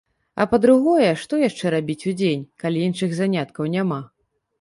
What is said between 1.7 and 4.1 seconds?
рабіць удзень, калі іншых заняткаў няма?